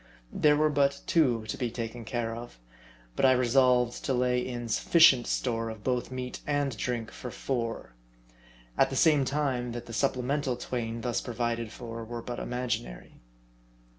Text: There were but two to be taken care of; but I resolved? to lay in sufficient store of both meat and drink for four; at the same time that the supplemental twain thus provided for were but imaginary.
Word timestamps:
There 0.33 0.57
were 0.57 0.71
but 0.71 1.01
two 1.05 1.45
to 1.45 1.57
be 1.59 1.69
taken 1.69 2.05
care 2.05 2.33
of; 2.35 2.57
but 3.15 3.23
I 3.23 3.33
resolved? 3.33 4.03
to 4.05 4.15
lay 4.15 4.39
in 4.39 4.67
sufficient 4.67 5.27
store 5.27 5.69
of 5.69 5.83
both 5.83 6.09
meat 6.09 6.39
and 6.47 6.75
drink 6.75 7.11
for 7.11 7.29
four; 7.29 7.93
at 8.79 8.89
the 8.89 8.95
same 8.95 9.25
time 9.25 9.73
that 9.73 9.85
the 9.85 9.93
supplemental 9.93 10.57
twain 10.57 11.01
thus 11.01 11.21
provided 11.21 11.71
for 11.71 12.03
were 12.03 12.23
but 12.23 12.39
imaginary. 12.39 13.21